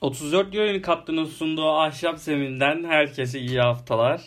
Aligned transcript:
34 0.00 0.54
Euro 0.54 0.82
Kaptan'ın 0.82 1.24
sunduğu 1.24 1.68
ahşap 1.70 2.18
zeminden 2.18 2.84
herkese 2.84 3.40
iyi 3.40 3.60
haftalar. 3.60 4.22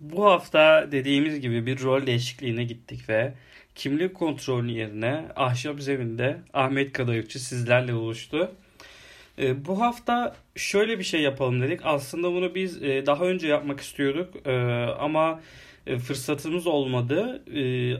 Bu 0.00 0.24
hafta 0.24 0.92
dediğimiz 0.92 1.40
gibi 1.40 1.66
bir 1.66 1.82
rol 1.82 2.06
değişikliğine 2.06 2.64
gittik 2.64 3.08
ve 3.08 3.34
kimlik 3.74 4.14
kontrolü 4.14 4.70
yerine 4.70 5.24
ahşap 5.36 5.80
zeminde 5.80 6.40
Ahmet 6.52 6.92
Kadayıfçı 6.92 7.44
sizlerle 7.44 7.94
buluştu. 7.94 8.52
E, 9.38 9.66
bu 9.66 9.80
hafta 9.80 10.36
şöyle 10.56 10.98
bir 10.98 11.04
şey 11.04 11.20
yapalım 11.20 11.62
dedik. 11.62 11.80
Aslında 11.84 12.32
bunu 12.32 12.54
biz 12.54 12.82
e, 12.82 13.06
daha 13.06 13.24
önce 13.24 13.48
yapmak 13.48 13.80
istiyorduk 13.80 14.46
e, 14.46 14.52
ama 14.98 15.40
e, 15.86 15.98
fırsatımız 15.98 16.66
olmadı. 16.66 17.42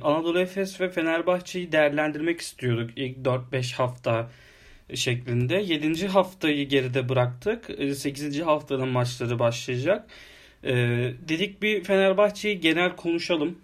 Anadolu 0.02 0.38
Efes 0.40 0.80
ve 0.80 0.88
Fenerbahçe'yi 0.90 1.72
değerlendirmek 1.72 2.40
istiyorduk 2.40 2.90
ilk 2.96 3.16
4-5 3.16 3.74
hafta 3.74 4.30
şeklinde. 4.94 5.54
7. 5.54 6.06
haftayı 6.06 6.68
geride 6.68 7.08
bıraktık. 7.08 7.64
8. 7.96 8.40
E, 8.40 8.42
haftanın 8.42 8.88
maçları 8.88 9.38
başlayacak. 9.38 10.06
E, 10.64 10.74
dedik 11.28 11.62
bir 11.62 11.84
Fenerbahçe'yi 11.84 12.60
genel 12.60 12.96
konuşalım. 12.96 13.58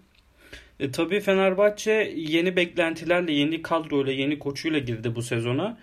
E, 0.79 0.91
tabii 0.91 1.19
Fenerbahçe 1.19 2.13
yeni 2.15 2.55
beklentilerle, 2.55 3.33
yeni 3.33 3.61
kadroyla, 3.61 4.13
yeni 4.13 4.39
koçuyla 4.39 4.79
girdi 4.79 5.15
bu 5.15 5.21
sezona. 5.21 5.77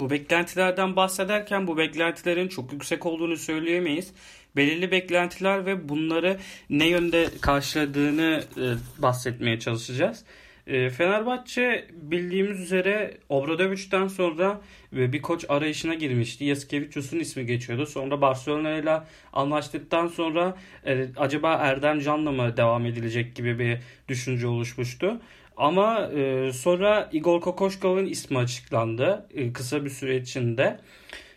Bu 0.00 0.10
beklentilerden 0.10 0.96
bahsederken 0.96 1.66
bu 1.66 1.78
beklentilerin 1.78 2.48
çok 2.48 2.72
yüksek 2.72 3.06
olduğunu 3.06 3.36
söyleyemeyiz. 3.36 4.12
Belirli 4.56 4.90
beklentiler 4.90 5.66
ve 5.66 5.88
bunları 5.88 6.38
ne 6.70 6.88
yönde 6.88 7.28
karşıladığını 7.40 8.44
e, 8.56 9.02
bahsetmeye 9.02 9.58
çalışacağız. 9.58 10.24
E, 10.66 10.90
Fenerbahçe 10.90 11.88
bildiğimiz 11.92 12.60
üzere 12.60 13.18
Obradovic'den 13.28 14.08
sonra 14.08 14.60
bir 14.92 15.22
koç 15.22 15.44
arayışına 15.48 15.94
girmişti. 15.94 16.44
Yasikevicius'un 16.44 17.20
ismi 17.20 17.46
geçiyordu. 17.46 17.86
Sonra 17.86 18.20
Barcelona 18.20 18.70
ile 18.70 19.00
anlaştıktan 19.32 20.06
sonra 20.06 20.56
e, 20.86 21.06
acaba 21.16 21.54
Erdem 21.54 22.00
Can'la 22.00 22.32
mı 22.32 22.56
devam 22.56 22.86
edilecek 22.86 23.36
gibi 23.36 23.58
bir 23.58 23.78
düşünce 24.08 24.46
oluşmuştu. 24.46 25.20
Ama 25.56 26.10
e, 26.16 26.52
sonra 26.52 27.08
Igor 27.12 27.40
Kokoşkov'un 27.40 28.06
ismi 28.06 28.38
açıklandı 28.38 29.28
e, 29.34 29.52
kısa 29.52 29.84
bir 29.84 29.90
süre 29.90 30.16
içinde. 30.16 30.80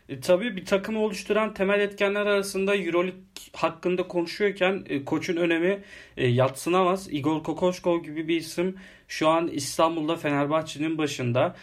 E, 0.10 0.20
tabii 0.20 0.56
bir 0.56 0.66
takımı 0.66 1.00
oluşturan 1.00 1.54
temel 1.54 1.80
etkenler 1.80 2.26
arasında 2.26 2.76
Euroleague 2.76 3.22
hakkında 3.54 4.08
konuşuyorken 4.08 4.84
e, 4.90 5.06
koçun 5.06 5.36
önemi 5.36 5.84
e, 6.18 6.28
yatsınamaz. 6.28 7.14
Igor 7.14 7.44
Kokoşkov 7.44 8.04
gibi 8.04 8.28
bir 8.28 8.38
isim 8.38 8.76
şu 9.08 9.28
an 9.28 9.48
İstanbul'da 9.48 10.16
Fenerbahçe'nin 10.16 10.98
başında. 10.98 11.56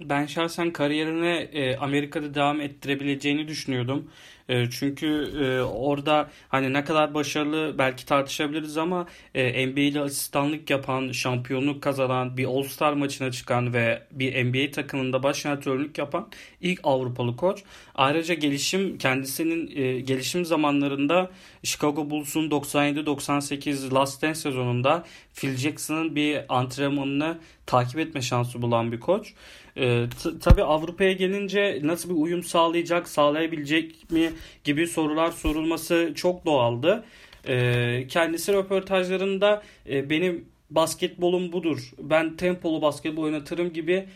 Ben 0.00 0.26
şahsen 0.26 0.72
kariyerine 0.72 1.36
e, 1.36 1.76
Amerika'da 1.76 2.34
devam 2.34 2.60
ettirebileceğini 2.60 3.48
düşünüyordum. 3.48 4.10
E, 4.48 4.70
çünkü 4.70 5.06
e, 5.44 5.62
orada 5.62 6.30
hani 6.48 6.72
ne 6.72 6.84
kadar 6.84 7.14
başarılı 7.14 7.74
belki 7.78 8.06
tartışabiliriz 8.06 8.76
ama 8.76 9.06
e, 9.34 9.66
NBA'de 9.66 10.00
asistanlık 10.00 10.70
yapan, 10.70 11.12
şampiyonluk 11.12 11.82
kazanan, 11.82 12.36
bir 12.36 12.44
All-Star 12.44 12.92
maçına 12.92 13.30
çıkan 13.30 13.74
ve 13.74 14.02
bir 14.10 14.44
NBA 14.44 14.70
takımında 14.70 15.22
baş 15.22 15.44
yönetörlük 15.44 15.98
yapan 15.98 16.28
ilk 16.60 16.80
Avrupalı 16.84 17.36
koç. 17.36 17.62
Ayrıca 17.94 18.34
gelişim 18.34 18.98
kendisinin 18.98 19.76
e, 19.76 20.00
gelişim 20.00 20.44
zamanlarında 20.44 21.30
Chicago 21.62 22.10
Bulls'un 22.10 22.50
97-98 22.50 23.94
Last 23.94 24.22
Dance 24.22 24.34
sezonunda 24.34 25.04
Phil 25.34 25.56
Jackson'ın 25.56 26.16
bir 26.16 26.40
antrenmanını 26.48 27.38
takip 27.66 27.98
etme 27.98 28.22
şansı 28.22 28.62
bulan 28.62 28.92
bir 28.92 29.00
koç. 29.00 29.32
E, 29.76 30.06
tabii 30.42 30.62
Avrupa'ya 30.62 31.12
gelince 31.12 31.80
nasıl 31.82 32.10
bir 32.10 32.14
uyum 32.14 32.42
sağlayacak, 32.42 33.08
sağlayabilecek 33.08 34.10
mi 34.10 34.32
gibi 34.64 34.86
sorular 34.86 35.30
sorulması 35.30 36.12
çok 36.14 36.46
doğaldı. 36.46 37.04
E, 37.48 38.06
kendisi 38.08 38.52
röportajlarında 38.52 39.62
e, 39.90 40.10
benim 40.10 40.44
basketbolum 40.70 41.52
budur, 41.52 41.90
ben 41.98 42.36
tempolu 42.36 42.82
basketbol 42.82 43.22
oynatırım 43.22 43.72
gibi 43.72 44.08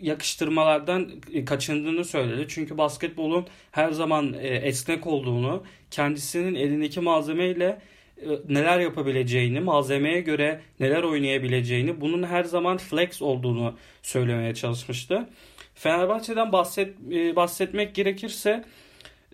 yakıştırmalardan 0.00 1.10
kaçındığını 1.46 2.04
söyledi. 2.04 2.46
Çünkü 2.48 2.78
basketbolun 2.78 3.46
her 3.70 3.92
zaman 3.92 4.32
e, 4.32 4.48
esnek 4.48 5.06
olduğunu, 5.06 5.62
kendisinin 5.90 6.54
elindeki 6.54 7.00
malzemeyle 7.00 7.80
e, 8.22 8.28
neler 8.48 8.78
yapabileceğini, 8.78 9.60
malzemeye 9.60 10.20
göre 10.20 10.60
neler 10.80 11.02
oynayabileceğini, 11.02 12.00
bunun 12.00 12.22
her 12.22 12.44
zaman 12.44 12.78
flex 12.78 13.22
olduğunu 13.22 13.76
söylemeye 14.02 14.54
çalışmıştı. 14.54 15.28
Fenerbahçe'den 15.74 16.52
bahset, 16.52 16.94
e, 17.12 17.36
bahsetmek 17.36 17.94
gerekirse 17.94 18.64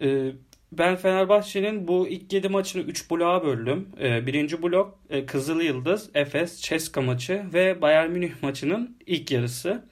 e, 0.02 0.32
ben 0.72 0.96
Fenerbahçe'nin 0.96 1.88
bu 1.88 2.08
ilk 2.08 2.32
7 2.32 2.48
maçını 2.48 2.82
3 2.82 3.10
bloğa 3.10 3.44
böldüm. 3.44 3.88
Birinci 3.98 4.62
blok 4.62 4.98
Kızıl 5.26 5.60
Yıldız, 5.60 6.10
Efes, 6.14 6.60
Ceska 6.60 7.00
maçı 7.00 7.44
ve 7.54 7.82
Bayern 7.82 8.10
Münih 8.10 8.32
maçının 8.42 8.96
ilk 9.06 9.30
yarısı. 9.30 9.84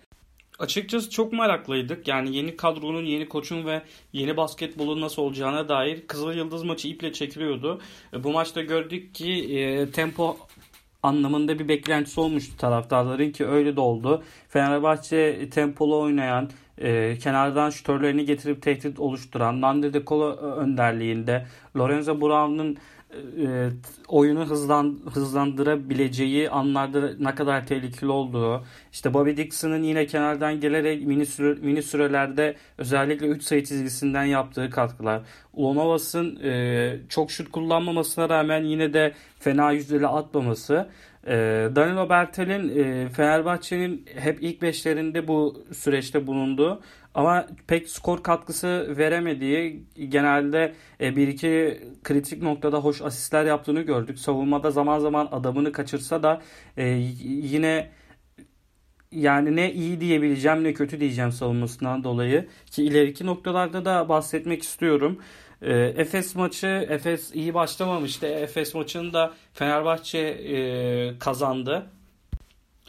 Açıkçası 0.58 1.10
çok 1.10 1.32
meraklıydık. 1.32 2.08
Yani 2.08 2.36
yeni 2.36 2.56
kadronun, 2.56 3.04
yeni 3.04 3.28
koçun 3.28 3.66
ve 3.66 3.82
yeni 4.12 4.36
basketbolun 4.36 5.00
nasıl 5.00 5.22
olacağına 5.22 5.68
dair 5.68 6.06
Kızıl 6.06 6.32
Yıldız 6.32 6.62
maçı 6.62 6.88
iple 6.88 7.12
çekiliyordu. 7.12 7.80
E, 8.12 8.24
bu 8.24 8.32
maçta 8.32 8.62
gördük 8.62 9.14
ki 9.14 9.58
e, 9.58 9.90
tempo 9.90 10.36
anlamında 11.06 11.58
bir 11.58 11.68
beklentisi 11.68 12.20
olmuştu 12.20 12.56
taraftarların 12.56 13.30
ki 13.30 13.46
öyle 13.46 13.76
de 13.76 13.80
oldu. 13.80 14.22
Fenerbahçe 14.48 15.50
tempolu 15.50 16.00
oynayan, 16.00 16.50
e, 16.78 17.18
kenardan 17.18 17.70
şütörlerini 17.70 18.24
getirip 18.24 18.62
tehdit 18.62 19.00
oluşturan, 19.00 19.60
Nande 19.60 19.92
De 19.92 20.04
Colo 20.04 20.36
önderliğinde 20.36 21.46
Lorenzo 21.76 22.20
Brown'un 22.20 22.76
e, 23.46 23.70
oyunu 24.08 24.44
hızlan, 24.46 25.00
hızlandırabileceği 25.14 26.50
anlarda 26.50 27.10
ne 27.18 27.34
kadar 27.34 27.66
tehlikeli 27.66 28.10
olduğu, 28.10 28.64
işte 28.92 29.14
Bobby 29.14 29.36
Dixon'ın 29.36 29.82
yine 29.82 30.06
kenardan 30.06 30.60
gelerek 30.60 31.06
mini, 31.06 31.26
süre, 31.26 31.60
mini 31.60 31.82
sürelerde 31.82 32.56
özellikle 32.78 33.26
3 33.26 33.42
sayı 33.42 33.64
çizgisinden 33.64 34.24
yaptığı 34.24 34.70
katkılar, 34.70 35.22
Ulonovas'ın 35.52 36.40
e, 36.42 36.96
çok 37.08 37.30
şut 37.30 37.50
kullanmamasına 37.50 38.28
rağmen 38.28 38.64
yine 38.64 38.92
de 38.92 39.12
fena 39.38 39.72
yüzdeli 39.72 40.06
atmaması, 40.06 40.88
Danilo 41.76 42.08
Bertel'in 42.08 42.78
e, 42.78 43.08
Fenerbahçe'nin 43.08 44.06
hep 44.16 44.42
ilk 44.42 44.62
beşlerinde 44.62 45.28
bu 45.28 45.64
süreçte 45.72 46.26
bulunduğu 46.26 46.82
ama 47.14 47.46
pek 47.66 47.90
skor 47.90 48.22
katkısı 48.22 48.94
veremediği 48.98 49.84
genelde 50.08 50.74
e, 51.00 51.16
bir 51.16 51.28
iki 51.28 51.80
kritik 52.04 52.42
noktada 52.42 52.78
hoş 52.78 53.02
asistler 53.02 53.44
yaptığını 53.44 53.80
gördük. 53.80 54.18
Savunmada 54.18 54.70
zaman 54.70 54.98
zaman 54.98 55.28
adamını 55.32 55.72
kaçırsa 55.72 56.22
da 56.22 56.42
e, 56.76 56.88
yine 57.24 57.90
yani 59.12 59.56
ne 59.56 59.72
iyi 59.72 60.00
diyebileceğim 60.00 60.64
ne 60.64 60.72
kötü 60.74 61.00
diyeceğim 61.00 61.32
savunmasından 61.32 62.04
dolayı. 62.04 62.48
Ki 62.70 62.84
ileriki 62.84 63.26
noktalarda 63.26 63.84
da 63.84 64.08
bahsetmek 64.08 64.62
istiyorum. 64.62 65.18
E, 65.66 65.72
Efes 65.96 66.34
maçı, 66.34 66.86
Efes 66.90 67.34
iyi 67.34 67.54
başlamamıştı. 67.54 68.26
Efes 68.26 68.74
maçını 68.74 69.12
da 69.12 69.32
Fenerbahçe 69.54 70.18
e, 70.18 71.18
kazandı. 71.18 71.86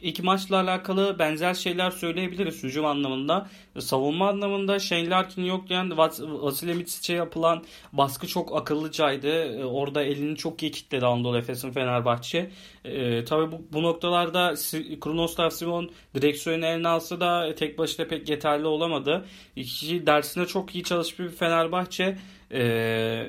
İki 0.02 0.24
maçla 0.24 0.60
alakalı 0.60 1.20
benzer 1.20 1.54
şeyler 1.54 1.92
söyleyebiliriz 1.92 2.64
hücum 2.64 2.86
anlamında. 2.86 3.50
Savunma 3.80 4.30
anlamında 4.30 4.80
Shane 4.80 5.10
Larkin 5.10 5.44
yokken 5.44 5.98
Vasilya 5.98 6.76
Mitsic'e 6.76 7.18
yapılan 7.18 7.64
baskı 7.94 8.28
çok 8.28 8.56
akıllıcaydı. 8.58 9.28
Ee, 9.28 9.66
orada 9.66 10.04
elini 10.04 10.36
çok 10.36 10.64
iyi 10.64 10.72
kitledi 10.72 11.06
Anadolu 11.06 11.38
Efes'in 11.38 11.72
Fenerbahçe. 11.72 12.52
Ee, 12.86 13.26
tabii 13.26 13.52
bu, 13.52 13.62
bu 13.74 13.84
noktalarda 13.84 14.54
Kronoslar 15.02 15.50
Simon 15.50 15.92
direksiyonu 16.16 16.66
eline 16.66 16.88
alsa 16.88 17.20
da 17.20 17.56
tek 17.56 17.78
başına 17.78 18.06
pek 18.06 18.30
yeterli 18.30 18.68
olamadı. 18.68 19.26
İki, 19.56 20.08
dersine 20.08 20.46
çok 20.46 20.76
iyi 20.76 20.84
çalışmış 20.84 21.32
bir 21.32 21.36
Fenerbahçe 21.36 22.18
ee, 22.52 23.28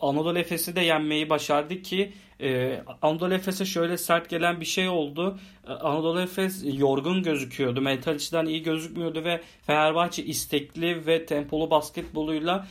Anadolu 0.00 0.38
Efes'i 0.38 0.76
de 0.76 0.80
yenmeyi 0.80 1.30
başardı 1.30 1.82
ki 1.82 2.12
ee, 2.40 2.82
Anadolu 3.02 3.34
Efes'e 3.34 3.64
şöyle 3.64 3.98
sert 3.98 4.30
gelen 4.30 4.60
bir 4.60 4.64
şey 4.64 4.88
oldu. 4.88 5.38
Ee, 5.68 5.72
Anadolu 5.72 6.20
Efes 6.20 6.64
yorgun 6.78 7.22
gözüküyordu. 7.22 7.80
Mental 7.80 8.18
iyi 8.46 8.62
gözükmüyordu 8.62 9.24
ve 9.24 9.40
Fenerbahçe 9.66 10.24
istekli 10.24 11.06
ve 11.06 11.26
tempolu 11.26 11.70
basketboluyla 11.70 12.66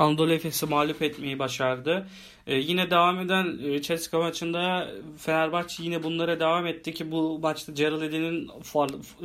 Anadolu 0.00 0.32
Efes'i 0.32 0.66
mağlup 0.66 1.02
etmeyi 1.02 1.38
başardı. 1.38 2.06
Ee, 2.46 2.54
yine 2.54 2.90
devam 2.90 3.20
eden 3.20 3.58
e, 3.64 4.18
maçında 4.18 4.88
Fenerbahçe 5.18 5.82
yine 5.82 6.02
bunlara 6.02 6.40
devam 6.40 6.66
etti 6.66 6.94
ki 6.94 7.10
bu 7.10 7.38
maçta 7.38 7.72
Gerald 7.72 8.02
Eddy'nin 8.02 8.50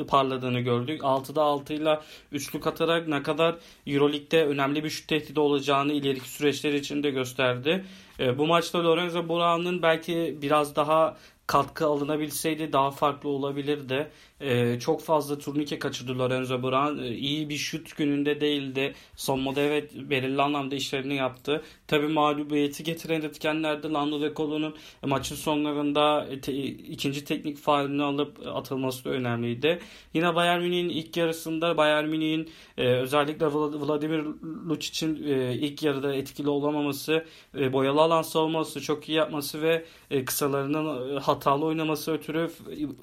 parladığını 0.07 0.59
gördük. 0.59 1.01
6'da 1.01 1.41
6 1.41 1.73
ile 1.73 1.99
üçlük 2.31 2.67
atarak 2.67 3.07
ne 3.07 3.23
kadar 3.23 3.55
Euroleague'de 3.87 4.45
önemli 4.45 4.83
bir 4.83 4.89
şut 4.89 5.07
tehdidi 5.07 5.39
olacağını 5.39 5.93
ileriki 5.93 6.29
süreçler 6.29 6.73
içinde 6.73 7.09
gösterdi. 7.09 7.85
E, 8.19 8.37
bu 8.37 8.47
maçta 8.47 8.83
Lorenzo 8.83 9.29
Brown'un 9.29 9.81
belki 9.81 10.37
biraz 10.41 10.75
daha 10.75 11.17
katkı 11.47 11.85
alınabilseydi 11.85 12.73
daha 12.73 12.91
farklı 12.91 13.29
olabilirdi. 13.29 14.11
Ee, 14.41 14.79
çok 14.79 15.01
fazla 15.01 15.37
turnike 15.37 15.79
kaçırdı 15.79 16.19
Lorenzo 16.19 16.63
Brown. 16.63 17.03
Ee, 17.03 17.15
iyi 17.15 17.49
bir 17.49 17.57
şut 17.57 17.97
gününde 17.97 18.41
değildi. 18.41 18.93
Savunmada 19.15 19.61
evet 19.61 19.91
belirli 19.95 20.41
anlamda 20.41 20.75
işlerini 20.75 21.15
yaptı. 21.15 21.63
Tabii 21.87 22.07
mağlubiyeti 22.07 22.83
getiren 22.83 23.21
etkenlerde 23.21 23.89
Lando 23.89 24.21
De 24.21 24.33
Colo'nun 24.35 24.75
maçın 25.05 25.35
sonlarında 25.35 26.27
te, 26.41 26.53
ikinci 26.63 27.25
teknik 27.25 27.57
faalini 27.57 28.03
alıp 28.03 28.47
atılması 28.47 29.05
da 29.05 29.09
önemliydi. 29.09 29.79
Yine 30.13 30.35
Bayern 30.35 30.61
Münih'in 30.61 30.89
ilk 30.89 31.17
yarısında 31.17 31.77
Bayern 31.77 32.05
Münih'in 32.05 32.49
e, 32.77 32.87
özellikle 32.87 33.45
Vladimir 33.45 34.25
Lucic'in 34.69 35.23
e, 35.23 35.53
ilk 35.53 35.83
yarıda 35.83 36.15
etkili 36.15 36.49
olamaması, 36.49 37.25
e, 37.57 37.73
boyalı 37.73 38.01
alan 38.01 38.21
savunması 38.21 38.81
çok 38.81 39.09
iyi 39.09 39.17
yapması 39.17 39.61
ve 39.61 39.85
e, 40.11 40.25
kısalarının 40.25 41.15
e, 41.15 41.19
hatalı 41.19 41.65
oynaması 41.65 42.11
ötürü 42.13 42.51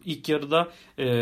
ilk 0.05 0.29
yarıda 0.29 0.69
e, 0.99 1.22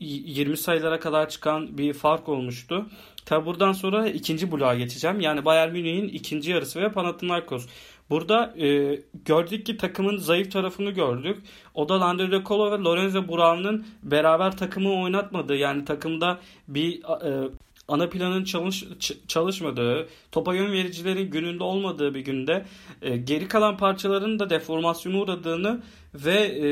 20 0.00 0.56
sayılara 0.56 1.00
kadar 1.00 1.28
çıkan 1.28 1.78
bir 1.78 1.92
fark 1.92 2.28
olmuştu. 2.28 2.86
Tabi 3.24 3.46
buradan 3.46 3.72
sonra 3.72 4.08
ikinci 4.08 4.52
bloğa 4.52 4.74
geçeceğim. 4.74 5.20
Yani 5.20 5.44
Bayern 5.44 5.72
Münih'in 5.72 6.08
ikinci 6.08 6.50
yarısı 6.50 6.80
ve 6.80 6.92
Panathinaikos. 6.92 7.66
Burada 8.10 8.54
e, 8.58 8.98
gördük 9.24 9.66
ki 9.66 9.76
takımın 9.76 10.16
zayıf 10.16 10.52
tarafını 10.52 10.90
gördük. 10.90 11.38
O 11.74 11.88
da 11.88 12.00
Lander 12.00 12.32
De 12.32 12.42
Colo 12.44 12.72
ve 12.72 12.84
Lorenzo 12.84 13.28
Brown'un 13.28 13.86
beraber 14.02 14.56
takımı 14.56 15.02
oynatmadığı 15.02 15.56
yani 15.56 15.84
takımda 15.84 16.38
bir 16.68 17.02
e, 17.24 17.48
ana 17.88 18.08
planın 18.08 18.44
çalış, 18.44 18.84
çalışmadığı, 19.28 20.08
topa 20.32 20.54
yön 20.54 20.72
vericilerin 20.72 21.30
gününde 21.30 21.64
olmadığı 21.64 22.14
bir 22.14 22.20
günde 22.20 22.64
e, 23.02 23.16
geri 23.16 23.48
kalan 23.48 23.76
parçaların 23.76 24.38
da 24.38 24.50
deformasyona 24.50 25.18
uğradığını 25.18 25.82
ve 26.14 26.34
e, 26.34 26.68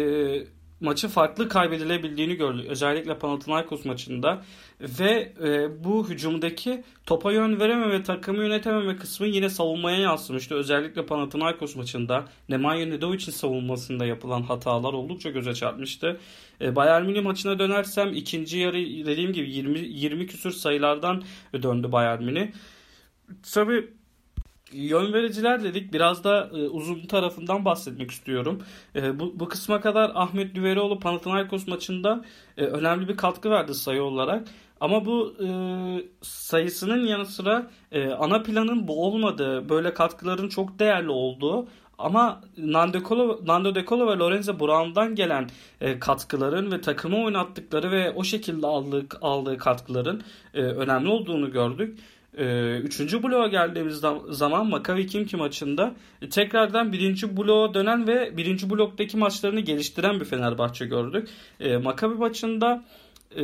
maçı 0.81 1.09
farklı 1.09 1.49
kaybedilebildiğini 1.49 2.35
gördük. 2.35 2.67
Özellikle 2.69 3.19
Panathinaikos 3.19 3.85
maçında. 3.85 4.43
Ve 4.81 5.33
e, 5.45 5.85
bu 5.85 6.09
hücumdaki 6.09 6.85
topa 7.07 7.33
yön 7.33 7.61
verememe, 7.61 8.03
takımı 8.03 8.43
yönetememe 8.43 8.97
kısmı 8.97 9.27
yine 9.27 9.49
savunmaya 9.49 9.99
yansımıştı. 9.99 10.55
Özellikle 10.55 11.07
Panathinaikos 11.07 11.77
maçında 11.77 12.25
Nemanja 12.49 12.87
Nedovic'in 12.87 13.33
savunmasında 13.33 14.07
yapılan 14.07 14.43
hatalar 14.43 14.93
oldukça 14.93 15.31
göze 15.31 15.55
çarpmıştı. 15.55 16.21
E, 16.61 16.77
Bayern 16.77 17.05
Münih 17.05 17.23
maçına 17.23 17.59
dönersem 17.59 18.13
ikinci 18.13 18.59
yarı 18.59 18.79
dediğim 18.79 19.33
gibi 19.33 19.51
20, 19.51 19.79
20 19.79 20.27
küsür 20.27 20.53
sayılardan 20.53 21.23
döndü 21.63 21.93
Bayern 21.93 22.23
Münih. 22.23 22.47
Tabii 23.55 23.89
Yön 24.73 25.13
vericiler 25.13 25.65
dedik. 25.65 25.93
Biraz 25.93 26.25
da 26.25 26.51
e, 26.53 26.69
uzun 26.69 27.07
tarafından 27.07 27.65
bahsetmek 27.65 28.11
istiyorum. 28.11 28.63
E, 28.97 29.21
bu, 29.21 29.41
bu 29.41 29.49
kısma 29.49 29.81
kadar 29.81 30.13
Ahmet 30.15 30.55
Düverioğlu 30.55 30.99
Panathinaikos 30.99 31.67
maçında 31.67 32.25
e, 32.57 32.65
önemli 32.65 33.09
bir 33.09 33.17
katkı 33.17 33.51
verdi 33.51 33.75
sayı 33.75 34.03
olarak. 34.03 34.49
Ama 34.81 35.05
bu 35.05 35.35
e, 35.45 35.49
sayısının 36.23 37.07
yanı 37.07 37.27
sıra 37.27 37.71
e, 37.93 38.11
ana 38.11 38.43
planın 38.43 38.89
bu 38.89 39.05
olmadığı, 39.07 39.69
böyle 39.69 39.95
katkıların 39.95 40.49
çok 40.49 40.79
değerli 40.79 41.11
olduğu 41.11 41.69
ama 41.99 42.41
Nando, 42.59 42.99
Nando 43.47 43.75
De 43.75 43.85
Colo 43.85 44.07
ve 44.07 44.19
Lorenzo 44.19 44.61
Brown'dan 44.61 45.15
gelen 45.15 45.49
e, 45.81 45.99
katkıların 45.99 46.73
ve 46.73 46.81
takımı 46.81 47.25
oynattıkları 47.25 47.91
ve 47.91 48.11
o 48.11 48.25
şekilde 48.25 48.67
aldığı, 48.67 49.07
aldığı 49.23 49.59
katkıların 49.59 50.23
e, 50.55 50.61
önemli 50.61 51.09
olduğunu 51.09 51.53
gördük. 51.53 51.99
Ee, 52.37 52.77
üçüncü 52.79 53.23
bloğa 53.23 53.47
geldiğimiz 53.49 54.03
zaman 54.29 54.67
Maccabi 54.67 55.07
Kimki 55.07 55.37
maçında 55.37 55.95
e, 56.23 56.29
tekrardan 56.29 56.93
birinci 56.93 57.37
bloğa 57.37 57.75
dönen 57.75 58.07
ve 58.07 58.37
birinci 58.37 58.71
bloktaki 58.71 59.17
maçlarını 59.17 59.61
geliştiren 59.61 60.21
bir 60.21 60.25
Fenerbahçe 60.25 60.87
gördük. 60.87 61.29
E, 61.61 61.77
Maccabi 61.77 62.15
maçında 62.15 62.85
e, 63.37 63.43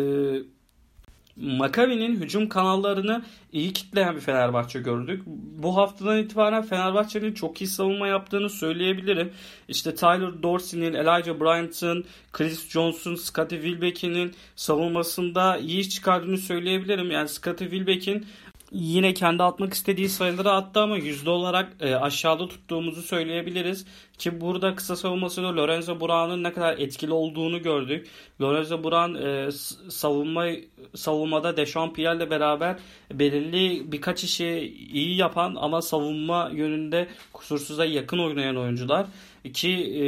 Maccabi'nin 1.37 2.17
hücum 2.17 2.49
kanallarını 2.49 3.23
iyi 3.53 3.73
kitleyen 3.73 4.17
bir 4.17 4.21
Fenerbahçe 4.21 4.81
gördük. 4.81 5.23
Bu 5.27 5.77
haftadan 5.77 6.19
itibaren 6.19 6.63
Fenerbahçe'nin 6.63 7.33
çok 7.33 7.61
iyi 7.61 7.67
savunma 7.67 8.07
yaptığını 8.07 8.51
söyleyebilirim. 8.51 9.33
İşte 9.69 9.95
Tyler 9.95 10.43
Dorsey'nin, 10.43 10.95
Elijah 10.95 11.41
Bryant'ın, 11.41 12.05
Chris 12.33 12.69
Johnson, 12.71 13.15
Scottie 13.15 13.63
Wilbeck'in 13.63 14.35
savunmasında 14.57 15.59
iyi 15.59 15.81
iş 15.81 15.91
çıkardığını 15.91 16.39
söyleyebilirim. 16.39 17.11
Yani 17.11 17.29
Scottie 17.29 17.71
Wilbeck'in 17.71 18.27
yine 18.73 19.15
kendi 19.15 19.43
atmak 19.43 19.75
istediği 19.75 20.09
sayıları 20.09 20.51
attı 20.51 20.81
ama 20.81 20.97
yüzde 20.97 21.31
olarak 21.31 21.73
e, 21.81 21.95
aşağıda 21.95 22.49
tuttuğumuzu 22.49 23.03
söyleyebiliriz. 23.03 23.87
Ki 24.19 24.41
burada 24.41 24.75
kısa 24.75 24.97
savunmasında 24.97 25.57
Lorenzo 25.57 26.01
Brown'un 26.01 26.43
ne 26.43 26.53
kadar 26.53 26.79
etkili 26.79 27.13
olduğunu 27.13 27.63
gördük. 27.63 28.07
Lorenzo 28.41 28.85
Brown 28.85 29.15
e, 29.15 29.51
savunma 29.91 30.47
savunmada 30.95 31.57
Dechampierre 31.57 32.17
ile 32.17 32.31
beraber 32.31 32.77
belirli 33.13 33.93
birkaç 33.93 34.25
işi 34.25 34.75
iyi 34.93 35.17
yapan 35.17 35.57
ama 35.61 35.83
savunma 35.83 36.51
yönünde 36.55 37.09
kusursuza 37.33 37.85
yakın 37.85 38.19
oynayan 38.19 38.57
oyuncular. 38.57 39.07
Ki 39.55 39.71
e, 39.71 40.03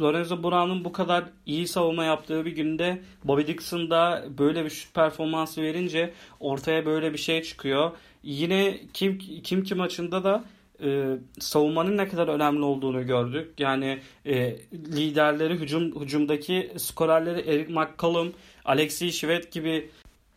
Lorenzo 0.00 0.42
Brown'un 0.42 0.84
bu 0.84 0.92
kadar 0.92 1.24
iyi 1.46 1.68
savunma 1.68 2.04
yaptığı 2.04 2.44
bir 2.44 2.52
günde 2.52 3.02
Bobby 3.24 3.46
Dixon 3.46 3.90
da 3.90 4.24
böyle 4.38 4.64
bir 4.64 4.70
şut 4.70 4.94
performansı 4.94 5.62
verince 5.62 6.12
ortaya 6.40 6.86
böyle 6.86 7.12
bir 7.12 7.18
şey 7.18 7.42
çıkıyor. 7.42 7.90
Yine 8.22 8.80
kim 8.94 9.18
kim 9.18 9.64
ki 9.64 9.74
maçında 9.74 10.24
da 10.24 10.44
e, 10.82 11.18
savunmanın 11.38 11.96
ne 11.96 12.08
kadar 12.08 12.28
önemli 12.28 12.64
olduğunu 12.64 13.06
gördük. 13.06 13.50
Yani 13.58 13.98
e, 14.26 14.56
liderleri 14.72 15.54
hücum 15.54 16.00
hücumdaki 16.00 16.72
skorerleri 16.76 17.40
Eric 17.40 17.72
McCollum, 17.72 18.32
Alexei 18.64 19.12
Şivet 19.12 19.52
gibi 19.52 19.90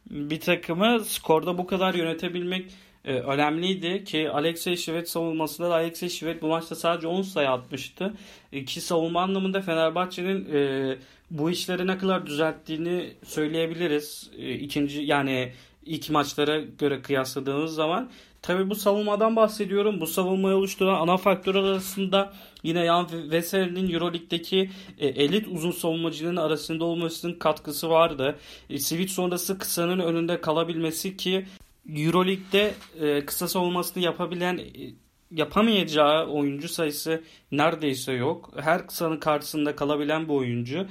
bir 0.10 0.40
takımı 0.40 1.00
skorda 1.06 1.58
bu 1.58 1.68
kadar 1.68 1.94
yönetebilmek 1.94 2.72
e, 3.06 3.14
önemliydi 3.14 4.04
ki 4.04 4.30
Alexey 4.30 4.78
Şivet 4.78 5.10
savunmasında 5.10 5.70
da 5.70 5.74
Alexey 5.74 6.10
Şivet 6.10 6.42
bu 6.42 6.48
maçta 6.48 6.76
sadece 6.76 7.08
10 7.08 7.22
sayı 7.22 7.50
atmıştı. 7.50 8.14
E, 8.54 8.66
ki 8.66 8.82
savunma 8.82 9.22
anlamında 9.22 9.62
Fenerbahçe'nin 9.62 10.54
e, 10.54 10.98
bu 11.32 11.52
işleri 11.52 11.88
ne 11.88 11.98
kadar 11.98 12.26
düzelttiğini 12.26 13.14
söyleyebiliriz. 13.26 14.32
E, 14.38 14.54
ikinci 14.54 15.02
yani 15.02 15.52
ilk 15.86 16.10
maçlara 16.10 16.60
göre 16.60 17.02
kıyasladığımız 17.02 17.76
zaman 17.76 18.10
Tabii 18.44 18.70
bu 18.70 18.76
savunmadan 18.76 19.36
bahsediyorum. 19.36 20.02
Bu 20.02 20.08
savunmayı 20.08 20.56
oluşturan 20.56 21.02
ana 21.02 21.18
faktör 21.18 21.56
arasında 21.56 22.34
yine 22.64 22.86
Jan 22.86 23.08
Veseli'nin 23.32 23.94
Euroleague'deki 23.94 24.70
e, 25.00 25.08
elit 25.08 25.48
uzun 25.48 25.72
savunmacının 25.72 26.36
arasında 26.36 26.86
olmasının 26.86 27.34
katkısı 27.34 27.90
vardı. 27.90 28.40
E, 28.70 28.80
switch 28.80 29.14
sonrası 29.14 29.58
kısanın 29.58 30.00
önünde 30.00 30.42
kalabilmesi 30.42 31.18
ki 31.18 31.46
Euroleague'de 31.90 32.74
e, 33.00 33.26
kısa 33.26 33.48
savunmasını 33.48 34.04
yapabilen 34.04 34.58
e, 34.58 34.94
yapamayacağı 35.32 36.28
oyuncu 36.28 36.70
sayısı 36.70 37.24
neredeyse 37.52 38.14
yok. 38.14 38.50
Her 38.60 38.88
kısanın 38.88 39.18
karşısında 39.18 39.76
kalabilen 39.76 40.28
bir 40.28 40.34
oyuncu. 40.34 40.88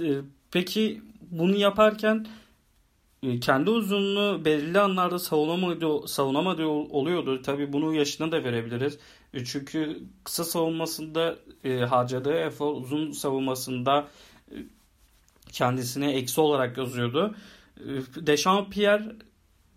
E, 0.00 0.08
peki 0.50 1.02
bunu 1.30 1.56
yaparken 1.56 2.26
e, 3.22 3.40
kendi 3.40 3.70
uzunluğu 3.70 4.44
belirli 4.44 4.80
anlarda 4.80 5.18
savunamadığı, 5.18 6.08
savunamadığı 6.08 6.66
oluyordu. 6.66 7.42
Tabii 7.42 7.72
bunu 7.72 7.94
yaşına 7.94 8.32
da 8.32 8.44
verebiliriz. 8.44 8.98
E, 9.34 9.44
çünkü 9.44 10.02
kısa 10.24 10.44
savunmasında 10.44 11.36
e, 11.64 11.78
harcadığı 11.78 12.34
efor 12.34 12.76
uzun 12.76 13.12
savunmasında 13.12 14.08
e, 14.50 14.56
kendisine 15.52 16.12
eksi 16.12 16.40
olarak 16.40 16.78
yazıyordu. 16.78 17.34
E, 17.76 17.86
Dechampierre 18.26 19.16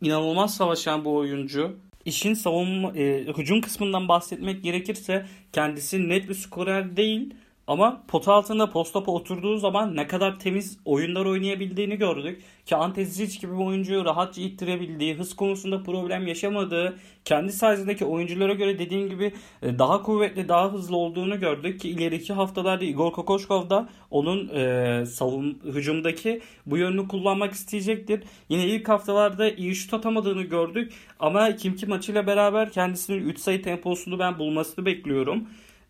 inanılmaz 0.02 0.56
savaşan 0.56 1.06
bu 1.06 1.16
oyuncu. 1.16 1.78
İşin 2.06 2.34
savunma, 2.34 2.98
e, 2.98 3.26
hücum 3.38 3.62
kısmından 3.62 4.08
bahsetmek 4.08 4.64
gerekirse 4.64 5.26
kendisi 5.54 6.10
net 6.10 6.30
bir 6.30 6.34
skorer 6.34 6.98
değil 6.98 7.34
ama 7.68 8.04
pota 8.08 8.34
altında 8.34 8.70
postopa 8.70 9.12
oturduğu 9.12 9.58
zaman 9.58 9.96
ne 9.96 10.08
kadar 10.08 10.40
temiz 10.40 10.78
oyunlar 10.86 11.26
oynayabildiğini 11.26 11.98
gördük. 11.98 12.44
Ki 12.66 12.76
Antezic 12.76 13.40
gibi 13.40 13.52
bir 13.52 13.66
oyuncuyu 13.66 14.06
rahatça 14.06 14.42
ittirebildiği, 14.42 15.16
hız 15.16 15.36
konusunda 15.36 15.84
problem 15.84 16.28
yaşamadığı, 16.28 16.98
kendi 17.26 17.52
size'ındaki 17.52 18.06
oyunculara 18.06 18.54
göre 18.54 18.80
dediğim 18.80 19.10
gibi 19.10 19.34
e, 19.62 19.80
daha 19.80 20.02
kuvvetli, 20.04 20.50
daha 20.50 20.74
hızlı 20.74 20.98
olduğunu 20.98 21.40
gördük. 21.40 21.80
Ki 21.80 21.90
ileriki 21.90 22.34
haftalarda 22.34 22.86
Igor 22.86 23.12
Kokoşkov 23.12 23.70
da 23.70 23.90
onun 24.12 24.50
e, 24.50 25.06
savun, 25.06 25.60
hücumdaki 25.66 26.42
bu 26.66 26.78
yönünü 26.78 27.08
kullanmak 27.08 27.54
isteyecektir. 27.54 28.24
Yine 28.50 28.66
ilk 28.66 28.90
haftalarda 28.90 29.50
iyi 29.50 29.76
şut 29.76 29.94
atamadığını 29.94 30.44
gördük. 30.44 30.94
Ama 31.20 31.56
Kimki 31.56 31.86
maçıyla 31.86 32.28
beraber 32.28 32.72
kendisinin 32.72 33.28
3 33.28 33.40
sayı 33.40 33.64
temposunu 33.64 34.20
ben 34.20 34.40
bulmasını 34.40 34.86
bekliyorum. 34.86 35.48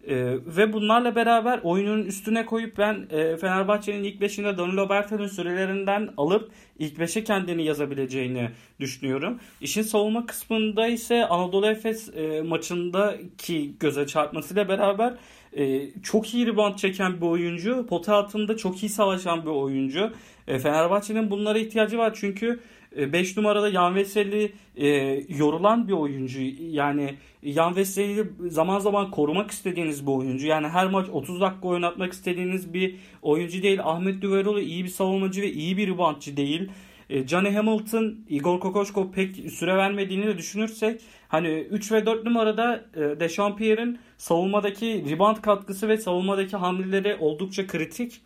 E, 0.07 0.15
ve 0.45 0.73
bunlarla 0.73 1.15
beraber 1.15 1.59
oyunun 1.63 2.05
üstüne 2.05 2.45
koyup 2.45 2.77
ben 2.77 3.07
e, 3.09 3.37
Fenerbahçe'nin 3.37 4.03
ilk 4.03 4.21
beşinde 4.21 4.57
Danilo 4.57 4.89
Bertel'in 4.89 5.27
sürelerinden 5.27 6.09
alıp 6.17 6.51
ilk 6.79 6.99
beşe 6.99 7.23
kendini 7.23 7.63
yazabileceğini 7.63 8.49
düşünüyorum. 8.79 9.39
İşin 9.61 9.81
savunma 9.81 10.25
kısmında 10.25 10.87
ise 10.87 11.25
Anadolu 11.25 11.67
Efes 11.67 12.09
e, 12.15 12.41
maçındaki 12.41 13.71
göze 13.79 14.07
çarpmasıyla 14.07 14.69
beraber 14.69 15.13
e, 15.53 15.89
çok 16.03 16.33
iyi 16.33 16.47
rebound 16.47 16.75
çeken 16.75 17.21
bir 17.21 17.25
oyuncu. 17.25 17.85
Pota 17.89 18.15
altında 18.15 18.57
çok 18.57 18.83
iyi 18.83 18.89
savaşan 18.89 19.41
bir 19.41 19.49
oyuncu. 19.49 20.11
E, 20.47 20.59
Fenerbahçe'nin 20.59 21.31
bunlara 21.31 21.57
ihtiyacı 21.57 21.97
var 21.97 22.13
çünkü 22.15 22.59
5 22.97 23.37
e, 23.37 23.41
numarada 23.41 23.69
Yan 23.69 23.95
Veseli 23.95 24.53
e, 24.75 24.87
yorulan 25.29 25.87
bir 25.87 25.93
oyuncu. 25.93 26.41
Yani 26.59 27.15
Yan 27.43 27.75
Veseli'yi 27.75 28.23
zaman 28.47 28.79
zaman 28.79 29.11
korumak 29.11 29.51
istediğiniz 29.51 30.07
bir 30.07 30.11
oyuncu. 30.11 30.47
Yani 30.47 30.67
her 30.67 30.87
maç 30.87 31.09
30 31.09 31.41
dakika 31.41 31.67
oynatmak 31.67 32.13
istediğiniz 32.13 32.73
bir 32.73 32.95
oyuncu 33.21 33.63
değil. 33.63 33.79
Ahmet 33.83 34.21
Düveroğlu 34.21 34.61
iyi 34.61 34.83
bir 34.83 34.89
savunmacı 34.89 35.41
ve 35.41 35.51
iyi 35.51 35.77
bir 35.77 35.87
reboundçı 35.87 36.37
değil. 36.37 36.69
E, 37.09 37.27
Johnny 37.27 37.51
Hamilton, 37.51 38.15
Igor 38.29 38.59
Kokoşko 38.59 39.11
pek 39.11 39.35
süre 39.51 39.77
vermediğini 39.77 40.27
de 40.27 40.37
düşünürsek 40.37 41.01
hani 41.27 41.47
3 41.47 41.91
ve 41.91 42.05
4 42.05 42.23
numarada 42.23 42.85
e, 42.95 43.19
Dechampierre'in 43.19 43.99
savunmadaki 44.17 45.05
rebound 45.09 45.37
katkısı 45.37 45.87
ve 45.87 45.97
savunmadaki 45.97 46.57
hamleleri 46.57 47.15
oldukça 47.19 47.67
kritik. 47.67 48.21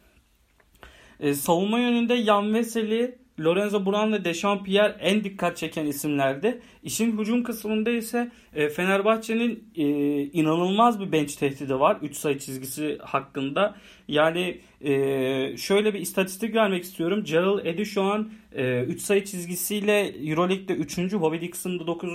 E, 1.20 1.34
savunma 1.34 1.80
yönünde 1.80 2.13
Yan 2.13 2.54
Veseli, 2.54 3.21
Lorenzo 3.40 3.86
Brown 3.86 4.14
ve 4.14 4.26
Dechampierre 4.26 4.96
en 5.00 5.24
dikkat 5.24 5.58
çeken 5.58 5.86
isimlerdi. 5.86 6.62
İşin 6.84 7.20
hücum 7.20 7.44
kısmında 7.44 7.90
ise 7.90 8.32
e, 8.56 8.70
Fenerbahçe'nin 8.70 9.64
e, 9.76 9.84
inanılmaz 10.24 11.00
bir 11.00 11.12
bench 11.12 11.36
tehdidi 11.36 11.80
var 11.80 11.98
3 12.02 12.16
sayı 12.16 12.40
çizgisi 12.40 12.98
hakkında. 13.02 13.76
Yani 14.08 14.60
e, 14.82 15.58
şöyle 15.58 15.94
bir 15.94 16.00
istatistik 16.00 16.56
vermek 16.56 16.84
istiyorum. 16.84 17.24
Gerald 17.24 17.66
Eddy 17.66 17.84
şu 17.84 18.02
an 18.02 18.30
3 18.52 18.58
e, 18.58 19.00
sayı 19.00 19.26
çizgisiyle 19.26 20.00
Euroleague'de 20.30 20.74
3. 20.74 20.98
Bobby 20.98 21.42
Dixon'da 21.42 21.88
9. 21.88 22.10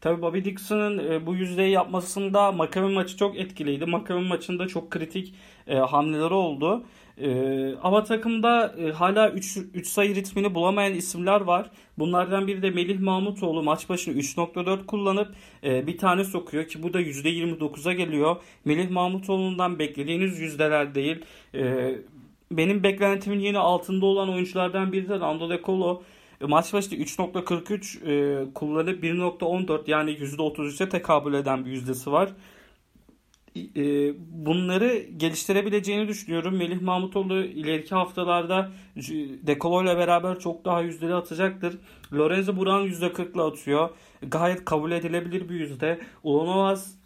Tabii 0.00 0.22
Bobby 0.22 0.44
Dixon'ın 0.44 1.26
bu 1.26 1.34
yüzdeyi 1.34 1.70
yapmasında 1.70 2.52
Maccabi 2.52 2.92
maçı 2.92 3.16
çok 3.16 3.36
etkiliydi. 3.38 3.86
Maccabi 3.86 4.20
maçında 4.20 4.68
çok 4.68 4.90
kritik 4.90 5.34
hamleleri 5.66 6.34
oldu. 6.34 6.84
E, 7.20 7.74
ama 7.82 8.04
takımda 8.04 8.74
e, 8.78 8.90
hala 8.90 9.30
3, 9.30 9.56
3 9.74 9.88
sayı 9.88 10.14
ritmini 10.14 10.54
bulamayan 10.54 10.94
isimler 10.94 11.40
var. 11.40 11.70
Bunlardan 11.98 12.46
biri 12.46 12.62
de 12.62 12.70
Melih 12.70 13.00
Mahmutoğlu 13.00 13.62
maç 13.62 13.88
başına 13.88 14.14
3.4 14.14 14.86
kullanıp 14.86 15.34
e, 15.64 15.86
bir 15.86 15.98
tane 15.98 16.24
sokuyor 16.24 16.68
ki 16.68 16.82
bu 16.82 16.92
da 16.94 17.00
%29'a 17.00 17.92
geliyor. 17.92 18.36
Melih 18.64 18.90
Mahmutoğlu'ndan 18.90 19.78
beklediğiniz 19.78 20.40
yüzdeler 20.40 20.94
değil. 20.94 21.24
E, 21.54 21.94
benim 22.50 22.82
beklentimin 22.82 23.40
yine 23.40 23.58
altında 23.58 24.06
olan 24.06 24.28
oyunculardan 24.28 24.92
biri 24.92 25.08
de 25.08 25.20
Rando 25.20 25.50
De 25.50 25.60
Colo. 25.64 26.02
E, 26.40 26.46
maç 26.46 26.72
başında 26.72 26.94
3.43 26.94 28.44
e, 28.44 28.52
kullanıp 28.54 29.04
1.14 29.04 29.90
yani 29.90 30.10
%33'e 30.10 30.88
tekabül 30.88 31.34
eden 31.34 31.64
bir 31.64 31.70
yüzdesi 31.70 32.12
var. 32.12 32.30
E, 33.76 34.14
bunları 34.46 34.96
geliştirebileceğini 35.16 36.08
düşünüyorum. 36.08 36.56
Melih 36.56 36.80
Mahmutoğlu 36.80 37.38
ileriki 37.44 37.94
haftalarda 37.94 38.70
Dekolo 39.42 39.82
ile 39.82 39.96
beraber 39.96 40.38
çok 40.38 40.64
daha 40.64 40.80
yüzdeli 40.80 41.14
atacaktır. 41.14 41.78
Lorenzo 42.12 42.56
Buran 42.56 42.86
%40'la 42.86 43.46
atıyor. 43.46 43.90
Gayet 44.22 44.64
kabul 44.64 44.92
edilebilir 44.92 45.48
bir 45.48 45.54
yüzde. 45.54 46.00
Ulanovas 46.22 46.96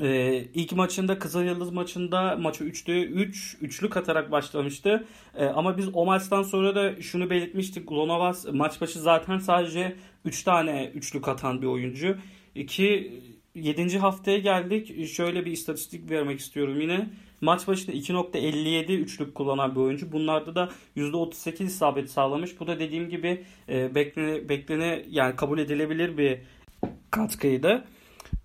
ee, 0.00 0.44
ilk 0.54 0.72
maçında 0.72 1.18
Kızıl 1.18 1.42
Yıldız 1.42 1.70
maçında 1.70 2.36
maçı 2.36 2.64
3'lü 2.64 3.04
3 3.04 3.56
üçlük 3.60 3.96
atarak 3.96 4.32
başlamıştı. 4.32 5.06
Ee, 5.34 5.44
ama 5.44 5.78
biz 5.78 5.88
o 5.92 6.04
maçtan 6.06 6.42
sonra 6.42 6.74
da 6.74 7.02
şunu 7.02 7.30
belirtmiştik. 7.30 7.92
Ulanovas 7.92 8.46
maç 8.52 8.80
başı 8.80 9.00
zaten 9.00 9.38
sadece 9.38 9.96
3 10.24 10.42
tane 10.42 10.92
üçlük 10.94 11.28
atan 11.28 11.62
bir 11.62 11.66
oyuncu. 11.66 12.16
Ki 12.66 13.12
7. 13.54 13.98
haftaya 13.98 14.38
geldik. 14.38 15.08
Şöyle 15.08 15.44
bir 15.44 15.52
istatistik 15.52 16.10
vermek 16.10 16.40
istiyorum 16.40 16.80
yine. 16.80 17.10
Maç 17.40 17.68
başında 17.68 17.96
2.57 17.96 18.92
üçlük 18.92 19.34
kullanan 19.34 19.74
bir 19.74 19.80
oyuncu. 19.80 20.12
Bunlarda 20.12 20.54
da 20.54 20.70
%38 20.96 21.64
isabet 21.64 22.10
sağlamış. 22.10 22.60
Bu 22.60 22.66
da 22.66 22.78
dediğim 22.80 23.08
gibi 23.08 23.44
e, 23.68 23.94
beklene, 23.94 24.48
beklene 24.48 25.04
yani 25.10 25.36
kabul 25.36 25.58
edilebilir 25.58 26.18
bir 26.18 26.38
katkıydı. 27.10 27.84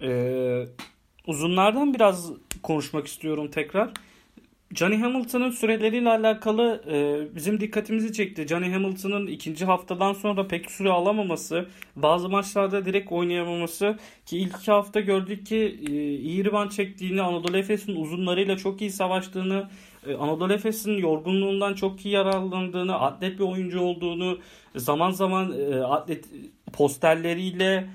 E, 0.01 0.65
uzunlardan 1.27 1.93
biraz 1.93 2.31
konuşmak 2.63 3.07
istiyorum 3.07 3.51
tekrar. 3.51 3.91
Johnny 4.75 4.97
Hamilton'ın 4.97 5.49
süreleriyle 5.49 6.09
alakalı 6.09 6.83
e, 6.91 7.35
bizim 7.35 7.59
dikkatimizi 7.59 8.13
çekti. 8.13 8.47
Johnny 8.47 8.71
Hamilton'ın 8.71 9.27
ikinci 9.27 9.65
haftadan 9.65 10.13
sonra 10.13 10.47
pek 10.47 10.71
süre 10.71 10.89
alamaması, 10.89 11.65
bazı 11.95 12.29
maçlarda 12.29 12.85
direkt 12.85 13.11
oynayamaması 13.11 13.97
ki 14.25 14.37
ilk 14.37 14.55
iki 14.55 14.71
hafta 14.71 14.99
gördük 14.99 15.45
ki 15.45 15.79
e, 15.87 15.91
iyi 16.15 16.43
riban 16.43 16.69
çektiğini, 16.69 17.21
Anadolu 17.21 17.57
Efes'in 17.57 17.95
uzunlarıyla 17.95 18.57
çok 18.57 18.81
iyi 18.81 18.91
savaştığını, 18.91 19.69
e, 20.07 20.13
Anadolu 20.13 20.53
Efes'in 20.53 20.97
yorgunluğundan 20.97 21.73
çok 21.73 22.05
iyi 22.05 22.13
yararlandığını, 22.13 22.99
atlet 22.99 23.39
bir 23.39 23.43
oyuncu 23.43 23.79
olduğunu, 23.79 24.39
zaman 24.75 25.11
zaman 25.11 25.53
e, 25.59 25.75
atlet 25.75 26.25
posterleriyle 26.73 27.89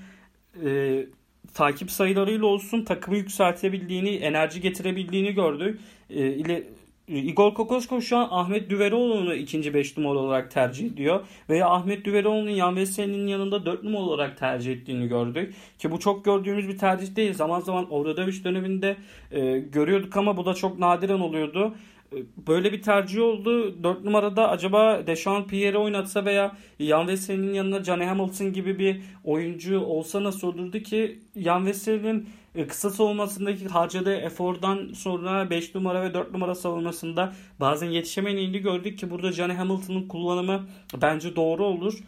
e, 0.65 1.05
takip 1.53 1.91
sayılarıyla 1.91 2.45
olsun 2.45 2.83
takımı 2.83 3.17
yükseltebildiğini, 3.17 4.09
enerji 4.09 4.61
getirebildiğini 4.61 5.33
gördük. 5.33 5.79
E, 6.09 6.27
ile 6.27 6.63
Igor 7.07 7.53
Kokoşko 7.53 8.01
şu 8.01 8.17
an 8.17 8.27
Ahmet 8.31 8.69
Düveroğlu'nu 8.69 9.33
ikinci 9.33 9.73
5 9.73 9.97
numara 9.97 10.19
olarak 10.19 10.51
tercih 10.51 10.85
ediyor. 10.85 11.25
Veya 11.49 11.69
Ahmet 11.69 12.05
Düveroğlu'nun 12.05 12.49
Yan 12.49 12.75
Veseli'nin 12.75 13.27
yanında 13.27 13.65
4 13.65 13.83
numara 13.83 14.03
olarak 14.03 14.37
tercih 14.37 14.71
ettiğini 14.71 15.07
gördük. 15.07 15.53
Ki 15.79 15.91
bu 15.91 15.99
çok 15.99 16.25
gördüğümüz 16.25 16.67
bir 16.67 16.77
tercih 16.77 17.15
değil. 17.15 17.33
Zaman 17.33 17.59
zaman 17.59 17.93
Obradoviç 17.93 18.43
döneminde 18.43 18.97
e, 19.31 19.59
görüyorduk 19.59 20.17
ama 20.17 20.37
bu 20.37 20.45
da 20.45 20.53
çok 20.53 20.79
nadiren 20.79 21.19
oluyordu 21.19 21.73
böyle 22.47 22.71
bir 22.71 22.81
tercih 22.81 23.21
oldu. 23.21 23.83
4 23.83 24.03
numarada 24.03 24.49
acaba 24.49 25.07
Deşan 25.07 25.47
Pierre 25.47 25.77
oynatsa 25.77 26.25
veya 26.25 26.57
Yan 26.79 27.07
Veseli'nin 27.07 27.53
yanına 27.53 27.83
Johnny 27.83 28.05
Hamilton 28.05 28.53
gibi 28.53 28.79
bir 28.79 29.01
oyuncu 29.23 29.79
olsa 29.79 30.23
nasıl 30.23 30.47
olurdu 30.47 30.79
ki 30.79 31.19
Yan 31.35 31.65
Veseli'nin 31.65 32.29
e, 32.55 32.67
kısa 32.67 32.89
savunmasındaki 32.89 33.67
harcadığı 33.67 34.15
efordan 34.15 34.93
sonra 34.93 35.49
5 35.49 35.75
numara 35.75 36.03
ve 36.03 36.13
4 36.13 36.31
numara 36.31 36.55
savunmasında 36.55 37.33
bazen 37.59 37.89
yetişemediğini 37.89 38.59
gördük 38.59 38.99
ki 38.99 39.09
burada 39.09 39.31
Johnny 39.31 39.53
Hamilton'ın 39.53 40.07
kullanımı 40.07 40.67
bence 41.01 41.35
doğru 41.35 41.65
olur 41.65 41.99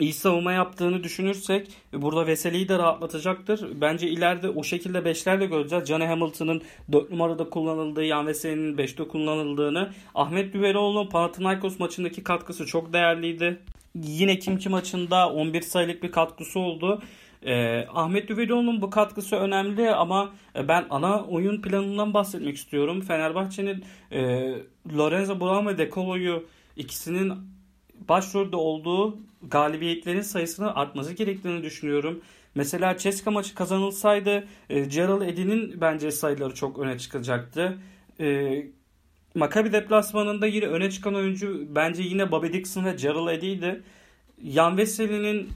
iyi 0.00 0.12
savunma 0.12 0.52
yaptığını 0.52 1.04
düşünürsek 1.04 1.68
burada 1.92 2.26
Veseli'yi 2.26 2.68
de 2.68 2.78
rahatlatacaktır. 2.78 3.80
Bence 3.80 4.08
ileride 4.08 4.48
o 4.48 4.62
şekilde 4.62 5.04
beşlerle 5.04 5.46
göreceğiz. 5.46 5.88
Johnny 5.88 6.04
Hamilton'ın 6.04 6.62
4 6.92 7.10
numarada 7.10 7.50
kullanıldığı, 7.50 8.04
Yan 8.04 8.26
Veseli'nin 8.26 8.76
5'te 8.76 9.08
kullanıldığını. 9.08 9.92
Ahmet 10.14 10.54
Düveroğlu'nun 10.54 11.08
Panathinaikos 11.08 11.78
maçındaki 11.78 12.24
katkısı 12.24 12.66
çok 12.66 12.92
değerliydi. 12.92 13.58
Yine 13.94 14.38
Kimki 14.38 14.68
maçında 14.68 15.30
11 15.30 15.60
sayılık 15.60 16.02
bir 16.02 16.12
katkısı 16.12 16.60
oldu. 16.60 17.02
Ee, 17.42 17.86
Ahmet 17.94 18.28
Düveroğlu'nun 18.28 18.82
bu 18.82 18.90
katkısı 18.90 19.36
önemli 19.36 19.90
ama 19.90 20.32
ben 20.68 20.86
ana 20.90 21.24
oyun 21.24 21.62
planından 21.62 22.14
bahsetmek 22.14 22.56
istiyorum. 22.56 23.00
Fenerbahçe'nin 23.00 23.84
e, 24.12 24.20
Lorenzo 24.96 25.40
Brown 25.40 25.66
ve 25.66 25.78
Dekolo'yu 25.78 26.46
ikisinin 26.76 27.55
başrolde 28.08 28.56
olduğu 28.56 29.18
galibiyetlerin 29.42 30.20
sayısının 30.20 30.68
artması 30.68 31.12
gerektiğini 31.12 31.62
düşünüyorum. 31.62 32.20
Mesela 32.54 32.96
Ceska 32.96 33.30
maçı 33.30 33.54
kazanılsaydı 33.54 34.44
e, 34.70 34.80
Gerald 34.80 35.22
Eddy'nin 35.22 35.80
bence 35.80 36.10
sayıları 36.10 36.54
çok 36.54 36.78
öne 36.78 36.98
çıkacaktı. 36.98 37.78
E, 38.20 38.62
Maccabi 39.34 39.72
deplasmanında 39.72 40.46
yine 40.46 40.66
öne 40.66 40.90
çıkan 40.90 41.14
oyuncu 41.14 41.66
bence 41.74 42.02
yine 42.02 42.30
Bobby 42.30 42.52
Dixon 42.52 42.84
ve 42.84 42.92
Gerald 42.92 43.28
Eddy'ydi. 43.28 43.82
Jan 44.44 44.76
Veseli'nin 44.76 45.48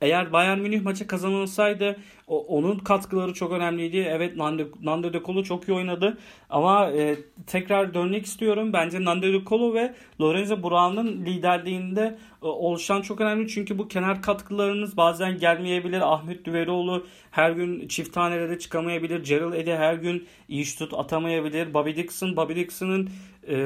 eğer 0.00 0.32
Bayern 0.32 0.58
Münih 0.58 0.82
maçı 0.82 1.06
kazanılsaydı 1.06 1.96
o, 2.26 2.44
onun 2.44 2.78
katkıları 2.78 3.34
çok 3.34 3.52
önemliydi. 3.52 3.96
Evet 3.96 4.36
Nando, 4.36 4.62
Nando 4.82 5.12
De 5.12 5.22
Colo 5.26 5.42
çok 5.42 5.68
iyi 5.68 5.72
oynadı 5.72 6.18
ama 6.50 6.90
e, 6.90 7.16
tekrar 7.46 7.94
dönmek 7.94 8.26
istiyorum. 8.26 8.72
Bence 8.72 9.04
Nando 9.04 9.26
De 9.26 9.44
Colo 9.44 9.74
ve 9.74 9.94
Lorenzo 10.20 10.62
Brown'un 10.62 11.06
liderliğinde 11.06 12.18
e, 12.42 12.46
oluşan 12.46 13.02
çok 13.02 13.20
önemli. 13.20 13.48
Çünkü 13.48 13.78
bu 13.78 13.88
kenar 13.88 14.22
katkılarınız 14.22 14.96
bazen 14.96 15.38
gelmeyebilir. 15.38 16.12
Ahmet 16.12 16.44
Düveroğlu 16.44 17.06
her 17.30 17.50
gün 17.50 17.88
çift 17.88 18.14
tanelere 18.14 18.58
çıkamayabilir. 18.58 19.24
Gerald 19.24 19.52
Eddy 19.52 19.70
her 19.70 19.94
gün 19.94 20.26
iyi 20.48 20.64
şut 20.64 20.94
atamayabilir. 20.94 21.74
Bobby 21.74 21.90
Dixon, 21.90 22.36
Bobby 22.36 22.54
Dixon'ın 22.54 23.10
e, 23.48 23.56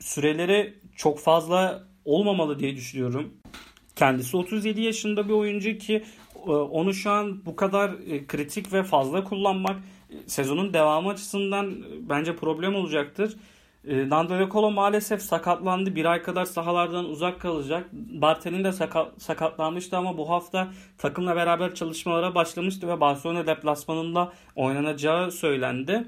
süreleri 0.00 0.74
çok 0.96 1.18
fazla 1.18 1.88
olmamalı 2.04 2.58
diye 2.58 2.76
düşünüyorum. 2.76 3.34
Kendisi 3.96 4.36
37 4.36 4.80
yaşında 4.80 5.28
bir 5.28 5.32
oyuncu 5.32 5.78
ki 5.78 6.04
e, 6.46 6.50
onu 6.50 6.94
şu 6.94 7.10
an 7.10 7.46
bu 7.46 7.56
kadar 7.56 7.90
e, 7.90 8.26
kritik 8.26 8.72
ve 8.72 8.82
fazla 8.82 9.24
kullanmak 9.24 9.76
sezonun 10.26 10.72
devamı 10.72 11.08
açısından 11.08 11.74
bence 12.08 12.36
problem 12.36 12.74
olacaktır. 12.74 13.36
E, 13.88 14.08
Nando 14.08 14.48
Colo 14.48 14.70
maalesef 14.70 15.22
sakatlandı. 15.22 15.94
Bir 15.94 16.04
ay 16.04 16.22
kadar 16.22 16.44
sahalardan 16.44 17.04
uzak 17.04 17.40
kalacak. 17.40 17.88
Bartel'in 17.92 18.64
de 18.64 18.72
sakat, 18.72 19.22
sakatlanmıştı 19.22 19.96
ama 19.96 20.18
bu 20.18 20.30
hafta 20.30 20.68
takımla 20.98 21.36
beraber 21.36 21.74
çalışmalara 21.74 22.34
başlamıştı 22.34 22.88
ve 22.88 23.00
Barcelona 23.00 23.46
deplasmanında 23.46 24.32
oynanacağı 24.56 25.30
söylendi 25.30 26.04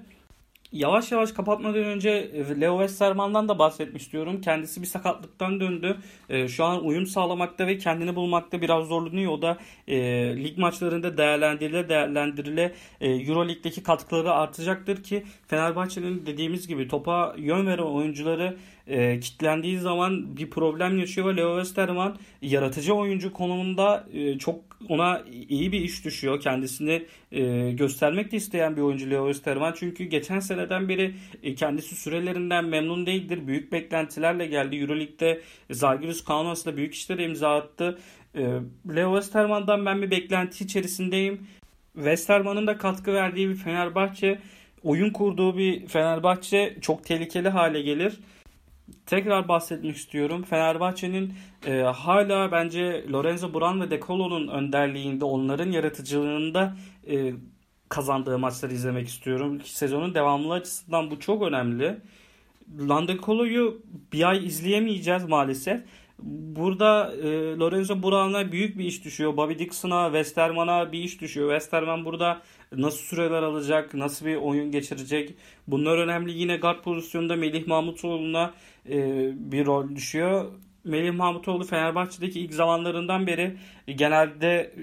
yavaş 0.73 1.13
yavaş 1.13 1.33
kapatmadan 1.33 1.85
önce 1.85 2.11
e, 2.11 2.61
Leo 2.61 2.79
Westerman'dan 2.79 3.49
da 3.49 3.59
bahsetmek 3.59 4.03
istiyorum. 4.03 4.41
Kendisi 4.41 4.83
bir 4.83 4.87
sakatlıktan 4.87 5.61
döndü. 5.61 5.97
E, 6.29 6.49
şu 6.49 6.65
an 6.65 6.85
uyum 6.85 7.07
sağlamakta 7.07 7.67
ve 7.67 7.79
kendini 7.79 8.17
bulmakta 8.17 8.61
biraz 8.61 8.87
zorlanıyor. 8.87 9.33
O 9.33 9.43
da 9.43 9.59
e, 9.89 9.97
lig 10.45 10.59
maçlarında 10.59 11.17
değerlendirile 11.17 11.89
değerlendirile 11.89 12.75
e, 13.01 13.11
Euro 13.11 13.49
Lig'deki 13.49 13.83
katkıları 13.83 14.33
artacaktır 14.33 15.03
ki 15.03 15.25
Fenerbahçe'nin 15.47 16.27
dediğimiz 16.27 16.69
gibi 16.69 16.89
topa 16.89 17.35
yön 17.39 17.67
veren 17.67 17.83
oyuncuları 17.83 18.57
e, 18.87 19.21
kitlendiği 19.21 19.79
zaman 19.79 20.37
bir 20.37 20.51
problem 20.51 20.99
yaşıyor 20.99 21.29
ve 21.29 21.37
Leo 21.37 21.57
Westerman 21.57 22.17
yaratıcı 22.43 22.95
oyuncu 22.95 23.33
konumunda 23.33 24.07
e, 24.13 24.39
çok 24.39 24.61
ona 24.89 25.23
iyi 25.49 25.73
bir 25.73 25.81
iş 25.81 26.05
düşüyor. 26.05 26.41
Kendisini 26.41 27.07
e, 27.33 27.73
göstermek 27.73 28.33
de 28.33 28.37
isteyen 28.37 28.77
bir 28.77 28.83
oyuncu 28.83 29.11
Leo 29.11 29.27
Westerman. 29.27 29.75
Çünkü 29.77 30.05
geçen 30.05 30.41
seneden 30.41 30.89
beri 30.89 31.15
e, 31.43 31.55
kendisi 31.55 31.97
sürelerinden 31.97 32.65
memnun 32.65 33.07
değildir. 33.07 33.47
Büyük 33.47 33.73
beklentilerle 33.73 34.47
geldi. 34.47 34.77
Euroleague'de 34.77 35.41
Zalgiris 35.71 36.25
Kaunas'la 36.25 36.77
büyük 36.77 36.95
işler 36.95 37.19
imza 37.19 37.57
attı. 37.57 37.99
E, 38.35 38.41
Leo 38.97 39.17
Westerman'dan 39.17 39.87
ben 39.87 40.03
bir 40.03 40.11
beklenti 40.11 40.65
içerisindeyim. 40.65 41.47
Westerman'ın 41.95 42.67
da 42.67 42.79
katkı 42.79 43.13
verdiği 43.13 43.49
bir 43.49 43.55
Fenerbahçe 43.55 44.39
oyun 44.83 45.11
kurduğu 45.11 45.59
bir 45.59 45.87
Fenerbahçe 45.87 46.77
çok 46.81 47.05
tehlikeli 47.05 47.49
hale 47.49 47.83
gelir 47.83 48.19
tekrar 49.07 49.49
bahsetmek 49.49 49.97
istiyorum. 49.97 50.43
Fenerbahçe'nin 50.43 51.35
e, 51.67 51.81
hala 51.81 52.53
bence 52.53 53.05
Lorenzo 53.13 53.55
Buran 53.55 53.81
ve 53.81 53.91
De 53.91 54.01
Colo'nun 54.01 54.49
önderliğinde 54.49 55.25
onların 55.25 55.71
yaratıcılığında 55.71 56.77
e, 57.11 57.33
kazandığı 57.89 58.39
maçları 58.39 58.73
izlemek 58.73 59.09
istiyorum. 59.09 59.61
Sezonun 59.65 60.15
devamlı 60.15 60.55
açısından 60.55 61.11
bu 61.11 61.21
çok 61.21 61.43
önemli. 61.43 61.97
Landekolo'yu 62.79 63.83
bir 64.13 64.29
ay 64.29 64.47
izleyemeyeceğiz 64.47 65.25
maalesef. 65.25 65.81
Burada 66.19 67.13
e, 67.23 67.57
Lorenzo 67.57 68.03
Buran'a 68.03 68.53
büyük 68.53 68.79
bir 68.79 68.85
iş 68.85 69.05
düşüyor. 69.05 69.37
Bobby 69.37 69.59
Dixon'a, 69.59 70.07
Westerman'a 70.07 70.93
bir 70.93 70.99
iş 70.99 71.21
düşüyor. 71.21 71.49
Westerman 71.49 72.05
burada 72.05 72.43
nasıl 72.73 72.99
süreler 72.99 73.43
alacak, 73.43 73.95
nasıl 73.95 74.27
bir 74.27 74.37
oyun 74.37 74.71
geçirecek? 74.71 75.35
Bunlar 75.69 75.99
önemli. 75.99 76.33
Yine 76.33 76.57
guard 76.57 76.83
pozisyonunda 76.83 77.37
Melih 77.37 77.67
Mahmutoğlu'na 77.67 78.55
e, 78.89 79.31
bir 79.53 79.67
rol 79.67 79.95
düşüyor. 79.97 80.53
Melih 80.85 81.15
Mahmutoğlu 81.15 81.65
Fenerbahçe'deki 81.65 82.41
ilk 82.41 82.55
zamanlarından 82.55 83.27
beri 83.27 83.57
genelde 83.87 84.75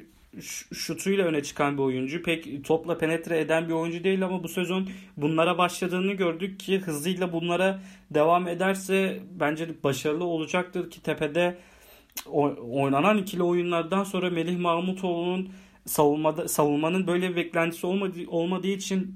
şutuyla 0.73 1.25
öne 1.25 1.43
çıkan 1.43 1.77
bir 1.77 1.83
oyuncu. 1.83 2.23
Pek 2.23 2.65
topla 2.65 2.97
penetre 2.97 3.39
eden 3.39 3.67
bir 3.67 3.73
oyuncu 3.73 4.03
değil 4.03 4.25
ama 4.25 4.43
bu 4.43 4.47
sezon 4.47 4.89
bunlara 5.17 5.57
başladığını 5.57 6.13
gördük 6.13 6.59
ki 6.59 6.79
hızıyla 6.79 7.33
bunlara 7.33 7.79
devam 8.11 8.47
ederse 8.47 9.19
bence 9.39 9.69
başarılı 9.83 10.23
olacaktır 10.23 10.91
ki 10.91 11.03
tepede 11.03 11.57
oynanan 12.71 13.17
ikili 13.17 13.43
oyunlardan 13.43 14.03
sonra 14.03 14.29
Melih 14.29 14.59
Mahmutoğlu'nun 14.59 15.49
savunmada 15.85 16.47
savunmanın 16.47 17.07
böyle 17.07 17.29
bir 17.29 17.35
beklentisi 17.35 17.87
olmadığı, 17.87 18.27
olmadığı 18.27 18.67
için 18.67 19.15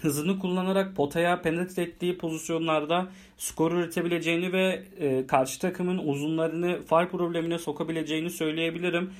hızını 0.00 0.38
kullanarak 0.38 0.96
potaya 0.96 1.42
penetre 1.42 1.82
ettiği 1.82 2.18
pozisyonlarda 2.18 3.08
skor 3.36 3.72
üretebileceğini 3.72 4.52
ve 4.52 4.82
e, 4.98 5.26
karşı 5.26 5.60
takımın 5.60 5.98
uzunlarını 5.98 6.82
far 6.82 7.10
problemine 7.10 7.58
sokabileceğini 7.58 8.30
söyleyebilirim. 8.30 9.10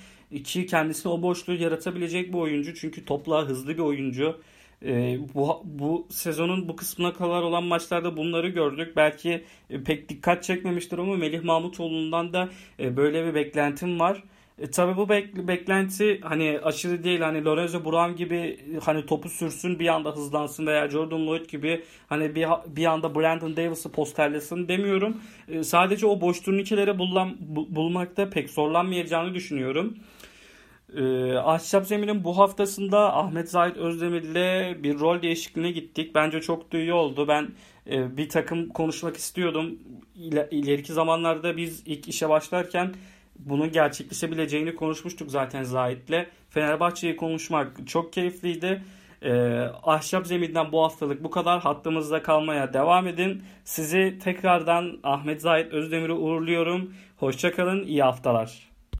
Ki 0.45 0.67
kendisine 0.67 1.13
o 1.13 1.23
boşluğu 1.23 1.55
yaratabilecek 1.55 2.33
bir 2.33 2.39
oyuncu. 2.39 2.75
Çünkü 2.75 3.05
topla 3.05 3.49
hızlı 3.49 3.69
bir 3.69 3.83
oyuncu. 3.83 4.41
E, 4.85 5.19
bu, 5.35 5.63
bu 5.65 6.07
sezonun 6.11 6.69
bu 6.69 6.77
kısmına 6.77 7.13
kadar 7.13 7.43
olan 7.43 7.65
maçlarda 7.65 8.17
bunları 8.17 8.49
gördük. 8.49 8.97
Belki 8.97 9.45
e, 9.71 9.83
pek 9.83 10.09
dikkat 10.09 10.45
çekmemiştir 10.45 10.99
ama 10.99 11.17
Melih 11.17 11.43
Mahmutoğlu'ndan 11.43 12.33
da 12.33 12.49
e, 12.81 12.97
böyle 12.97 13.27
bir 13.27 13.35
beklentim 13.35 14.01
var. 14.01 14.23
E, 14.63 14.71
tabii 14.71 14.97
bu 14.97 15.03
bek- 15.03 15.49
beklenti 15.49 16.21
hani 16.21 16.61
aşırı 16.63 17.05
değil 17.05 17.21
hani 17.21 17.45
Lorenzo 17.45 17.85
Brown 17.85 18.17
gibi 18.17 18.61
hani 18.85 19.07
topu 19.07 19.29
sürsün 19.29 19.79
bir 19.79 19.89
anda 19.89 20.11
hızlansın 20.11 20.67
veya 20.67 20.91
Jordan 20.91 21.27
Lloyd 21.27 21.47
gibi 21.47 21.85
hani 22.07 22.35
bir 22.35 22.47
bir 22.67 22.85
anda 22.85 23.15
Brandon 23.15 23.57
Davis'ı 23.57 23.93
posterlesin 23.93 24.69
demiyorum. 24.69 25.17
E, 25.49 25.65
sadece 25.65 26.07
o 26.07 26.21
boş 26.21 26.41
turnikelere 26.41 26.99
bulan, 26.99 27.37
bu, 27.41 27.77
bulmakta 27.77 28.31
pek 28.31 28.51
zorlanmayacağını 28.51 29.35
düşünüyorum. 29.35 29.95
E, 30.97 31.33
Ahşap 31.33 31.87
Zemin'in 31.87 32.25
bu 32.25 32.39
haftasında 32.39 33.17
Ahmet 33.17 33.51
Zahit 33.51 33.77
Özdemir 33.77 34.23
ile 34.23 34.77
bir 34.83 34.99
rol 35.01 35.23
değişikliğine 35.23 35.71
gittik. 35.71 36.15
Bence 36.15 36.41
çok 36.41 36.73
da 36.73 36.79
iyi 36.79 36.93
oldu. 36.93 37.29
Ben 37.29 37.49
e, 37.91 38.17
bir 38.17 38.29
takım 38.29 38.69
konuşmak 38.69 39.17
istiyordum. 39.17 39.79
İler, 40.17 40.49
ileriki 40.51 40.93
zamanlarda 40.93 41.57
biz 41.57 41.83
ilk 41.87 42.09
işe 42.09 42.29
başlarken 42.29 42.95
bunun 43.47 43.73
gerçekleşebileceğini 43.73 44.75
konuşmuştuk 44.75 45.31
zaten 45.31 45.63
Zahit'le. 45.63 46.27
Fenerbahçe'yi 46.51 47.17
konuşmak 47.17 47.89
çok 47.89 48.13
keyifliydi. 48.13 48.83
Ee, 49.23 49.33
ahşap 49.83 50.27
zeminden 50.27 50.73
bu 50.73 50.83
haftalık 50.83 51.25
bu 51.25 51.31
kadar. 51.31 51.61
Hattımızda 51.61 52.23
kalmaya 52.23 52.73
devam 52.73 53.07
edin. 53.07 53.43
Sizi 53.65 54.19
tekrardan 54.25 54.99
Ahmet 55.03 55.41
Zahit 55.41 55.73
Özdemir'i 55.73 56.13
uğurluyorum. 56.13 56.95
Hoşçakalın, 57.17 57.85
iyi 57.85 58.03
haftalar. 58.03 58.72